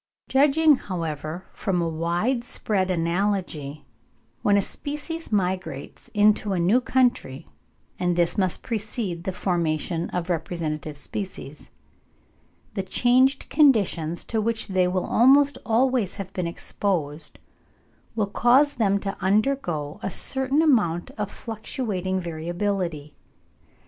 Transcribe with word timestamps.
Judging, 0.27 0.77
however, 0.77 1.45
from 1.53 1.79
a 1.79 1.87
wide 1.87 2.43
spread 2.43 2.89
analogy, 2.89 3.85
when 4.41 4.57
a 4.57 4.61
species 4.63 5.31
migrates 5.31 6.07
into 6.15 6.53
a 6.53 6.59
new 6.59 6.81
country 6.81 7.45
(and 7.99 8.15
this 8.15 8.35
must 8.35 8.63
precede 8.63 9.25
the 9.25 9.31
formation 9.31 10.09
of 10.09 10.27
representative 10.27 10.97
species), 10.97 11.69
the 12.73 12.81
changed 12.81 13.47
conditions 13.49 14.23
to 14.23 14.41
which 14.41 14.69
they 14.69 14.87
will 14.87 15.05
almost 15.05 15.59
always 15.67 16.15
have 16.15 16.33
been 16.33 16.47
exposed 16.47 17.37
will 18.15 18.25
cause 18.25 18.73
them 18.73 18.99
to 18.99 19.15
undergo 19.21 19.99
a 20.01 20.09
certain 20.09 20.63
amount 20.63 21.11
of 21.11 21.29
fluctuating 21.29 22.19
variability. 22.19 23.15